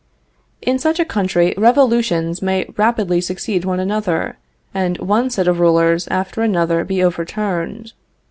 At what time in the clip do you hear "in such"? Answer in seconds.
0.63-0.99